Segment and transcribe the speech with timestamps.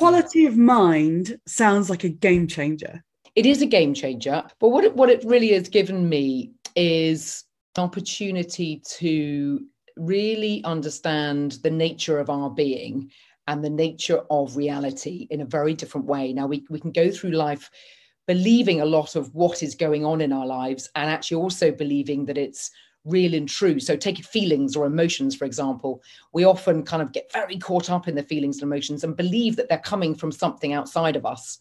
[0.00, 3.04] quality of mind sounds like a game changer.
[3.36, 4.42] It is a game changer.
[4.58, 7.44] But what it, what it really has given me is
[7.76, 9.60] an opportunity to
[9.98, 13.10] really understand the nature of our being
[13.46, 16.32] and the nature of reality in a very different way.
[16.32, 17.70] Now, we, we can go through life
[18.26, 22.24] believing a lot of what is going on in our lives and actually also believing
[22.24, 22.70] that it's
[23.04, 23.80] real and true.
[23.80, 26.02] So, take feelings or emotions, for example.
[26.32, 29.56] We often kind of get very caught up in the feelings and emotions and believe
[29.56, 31.58] that they're coming from something outside of us.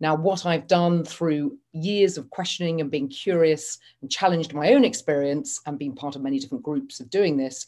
[0.00, 4.84] Now, what I've done through years of questioning and being curious and challenged my own
[4.84, 7.66] experience and being part of many different groups of doing this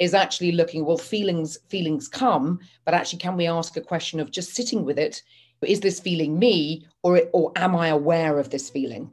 [0.00, 4.30] is actually looking well feelings feelings come but actually can we ask a question of
[4.30, 5.22] just sitting with it
[5.62, 9.12] is this feeling me or or am i aware of this feeling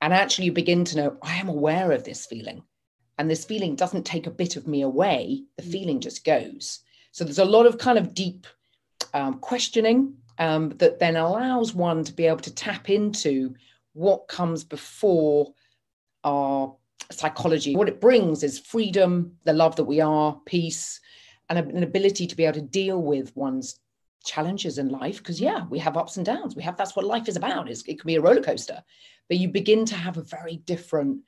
[0.00, 2.62] and actually you begin to know i am aware of this feeling
[3.18, 5.72] and this feeling doesn't take a bit of me away the mm.
[5.72, 6.80] feeling just goes
[7.12, 8.46] so there's a lot of kind of deep
[9.14, 13.54] um, questioning um, that then allows one to be able to tap into
[13.92, 15.52] what comes before
[16.24, 16.74] our
[17.10, 17.76] psychology.
[17.76, 21.00] What it brings is freedom, the love that we are, peace,
[21.48, 23.80] and an ability to be able to deal with one's
[24.24, 25.18] challenges in life.
[25.18, 26.56] Because yeah, we have ups and downs.
[26.56, 27.68] We have that's what life is about.
[27.70, 28.82] It's, it can be a roller coaster,
[29.28, 31.22] but you begin to have a very different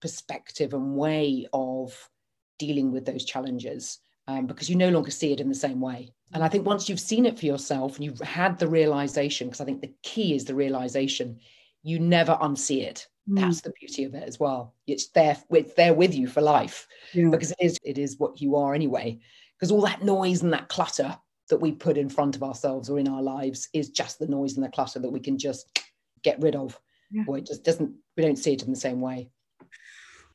[0.00, 2.10] perspective and way of
[2.58, 6.12] dealing with those challenges um, because you no longer see it in the same way.
[6.32, 9.60] And I think once you've seen it for yourself and you've had the realization, because
[9.60, 11.38] I think the key is the realization,
[11.82, 13.06] you never unsee it.
[13.28, 13.40] Mm.
[13.40, 14.74] That's the beauty of it as well.
[14.86, 17.28] It's there, it's there with you for life yeah.
[17.28, 19.20] because it is, it is what you are anyway.
[19.56, 21.16] Because all that noise and that clutter
[21.48, 24.56] that we put in front of ourselves or in our lives is just the noise
[24.56, 25.80] and the clutter that we can just
[26.22, 26.78] get rid of.
[27.10, 27.24] Yeah.
[27.26, 29.30] Or it just doesn't, we don't see it in the same way.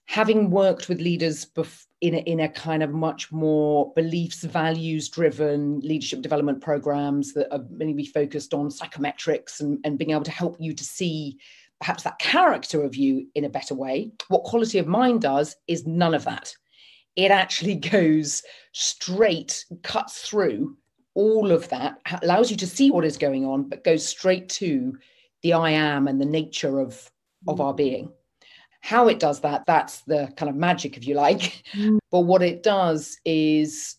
[0.06, 5.10] Having worked with leaders bef- in a, in a kind of much more beliefs, values
[5.10, 10.32] driven leadership development programs that are mainly focused on psychometrics and, and being able to
[10.32, 11.38] help you to see
[11.80, 14.12] perhaps that character of you in a better way.
[14.28, 16.54] What quality of mind does is none of that.
[17.16, 20.78] It actually goes straight, cuts through
[21.14, 24.98] all of that, allows you to see what is going on, but goes straight to
[25.42, 27.10] the I am and the nature of,
[27.48, 28.12] of our being.
[28.82, 31.64] How it does that, that's the kind of magic, if you like.
[31.74, 32.00] Mm.
[32.12, 33.96] But what it does is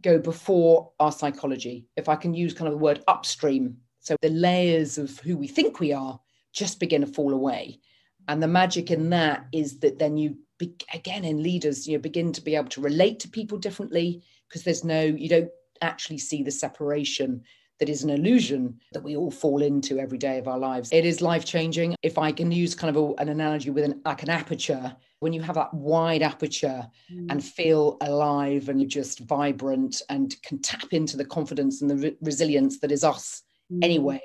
[0.00, 1.86] go before our psychology.
[1.96, 3.78] If I can use kind of the word upstream.
[3.98, 6.20] So the layers of who we think we are
[6.52, 7.80] just begin to fall away.
[8.28, 12.02] And the magic in that is that then you, be, again, in leaders, you know,
[12.02, 15.50] begin to be able to relate to people differently because there's no, you don't
[15.82, 17.42] actually see the separation
[17.82, 20.90] that is an illusion that we all fall into every day of our lives.
[20.92, 21.96] It is life changing.
[22.02, 25.32] If I can use kind of a, an analogy with an, like an aperture, when
[25.32, 27.26] you have that wide aperture mm.
[27.28, 32.16] and feel alive and just vibrant and can tap into the confidence and the re-
[32.20, 33.42] resilience that is us
[33.72, 33.82] mm.
[33.82, 34.20] anyway,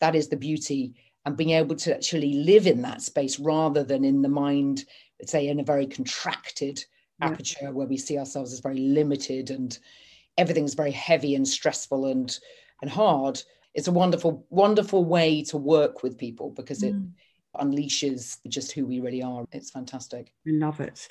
[0.00, 0.94] that is the beauty.
[1.26, 4.84] And being able to actually live in that space rather than in the mind,
[5.20, 6.82] let's say, in a very contracted
[7.20, 7.26] yeah.
[7.26, 9.78] aperture where we see ourselves as very limited and
[10.36, 12.38] everything's very heavy and stressful and
[12.82, 13.42] and hard,
[13.74, 17.10] it's a wonderful, wonderful way to work with people because it mm.
[17.56, 19.44] unleashes just who we really are.
[19.52, 20.32] It's fantastic.
[20.46, 21.08] I love it.